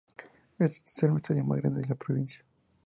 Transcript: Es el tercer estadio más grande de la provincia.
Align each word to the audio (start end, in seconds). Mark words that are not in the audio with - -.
Es 0.57 0.77
el 0.77 0.83
tercer 0.83 1.11
estadio 1.15 1.43
más 1.43 1.59
grande 1.61 1.81
de 1.81 1.89
la 1.89 1.93
provincia. 1.93 2.43